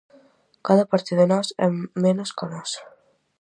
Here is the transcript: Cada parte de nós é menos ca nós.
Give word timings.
Cada 0.67 0.85
parte 0.91 1.11
de 1.19 1.25
nós 1.31 1.47
é 1.65 1.67
menos 2.05 2.29
ca 2.37 2.45
nós. 2.53 2.71